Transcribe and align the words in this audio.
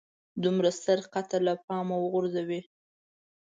دومره 0.43 0.69
ستر 0.79 0.99
قتل 1.13 1.41
له 1.49 1.53
پامه 1.65 1.95
وغورځوي. 1.99 2.61